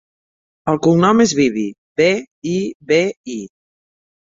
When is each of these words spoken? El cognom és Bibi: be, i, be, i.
El 0.73 0.79
cognom 0.87 1.21
és 1.27 1.35
Bibi: 1.41 1.67
be, 2.03 2.11
i, 2.57 2.59
be, 2.93 3.03
i. 3.39 3.41